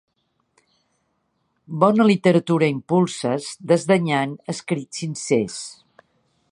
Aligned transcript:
Bona 1.83 2.07
literatura 2.13 2.71
impulses 2.77 3.51
desdenyant 3.73 4.35
escrits 4.57 5.03
sincers! 5.05 5.63